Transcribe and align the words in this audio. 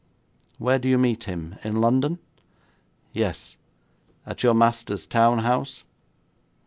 'Where 0.57 0.79
do 0.79 0.87
you 0.87 0.97
meet 0.97 1.25
him? 1.25 1.57
In 1.63 1.79
London?' 1.79 2.17
'Yes.' 3.13 3.55
'At 4.25 4.41
your 4.41 4.55
master's 4.55 5.05
town 5.05 5.37
house?' 5.45 5.83